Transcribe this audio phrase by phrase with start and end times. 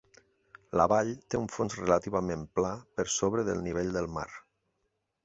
[0.79, 4.27] La vall té un fons relativament pla per sobre del nivell del mar.